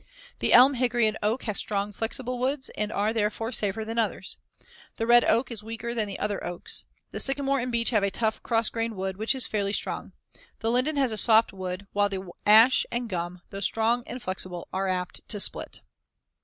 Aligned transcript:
The 0.39 0.51
elm, 0.53 0.73
hickory 0.73 1.05
and 1.05 1.15
oak 1.21 1.43
have 1.43 1.57
strong, 1.57 1.93
flexible 1.93 2.39
woods 2.39 2.69
and 2.71 2.91
are, 2.91 3.13
therefore, 3.13 3.51
safer 3.51 3.85
than 3.85 3.99
others. 3.99 4.35
The 4.95 5.05
red 5.05 5.23
oak 5.25 5.51
is 5.51 5.61
weaker 5.61 5.93
than 5.93 6.07
the 6.07 6.17
other 6.17 6.43
oaks. 6.43 6.85
The 7.11 7.19
sycamore 7.19 7.59
and 7.59 7.71
beech 7.71 7.91
have 7.91 8.01
a 8.01 8.09
tough, 8.09 8.41
cross 8.41 8.69
grained 8.69 8.95
wood 8.95 9.17
which 9.17 9.35
is 9.35 9.45
fairly 9.45 9.73
strong. 9.73 10.13
The 10.57 10.71
linden 10.71 10.95
has 10.95 11.11
a 11.11 11.17
soft 11.17 11.53
wood, 11.53 11.85
while 11.93 12.09
the 12.09 12.27
ash 12.47 12.83
and 12.91 13.09
gum, 13.09 13.43
though 13.51 13.59
strong 13.59 14.01
and 14.07 14.19
flexible, 14.19 14.67
are 14.73 14.87
apt 14.87 15.21
to 15.29 15.39
split. 15.39 15.81